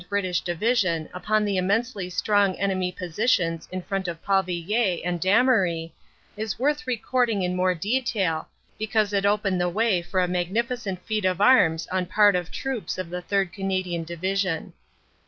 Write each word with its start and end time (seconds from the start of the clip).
British 0.09 0.41
Division 0.41 1.07
upon 1.13 1.45
the 1.45 1.57
immensely 1.57 2.09
strong 2.09 2.55
enemy 2.57 2.91
positions 2.91 3.67
in 3.71 3.83
front 3.83 4.07
of 4.07 4.19
Parvillers 4.25 4.99
and 5.05 5.21
Damery 5.21 5.91
is 6.35 6.57
worth 6.57 6.87
recording 6.87 7.43
in 7.43 7.55
more 7.55 7.75
detail, 7.75 8.47
because 8.79 9.13
it 9.13 9.27
opened 9.27 9.61
the 9.61 9.69
way 9.69 10.01
for 10.01 10.19
a 10.19 10.27
magnificent 10.27 11.05
feat 11.05 11.23
of 11.23 11.39
arms 11.39 11.85
on 11.91 12.07
part 12.07 12.35
of 12.35 12.49
troops 12.49 12.97
of 12.97 13.11
the 13.11 13.21
3rd. 13.21 13.53
Canadian 13.53 14.03
Division. 14.03 14.73